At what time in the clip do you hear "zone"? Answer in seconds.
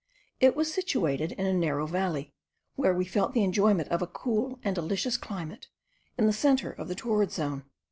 7.31-7.65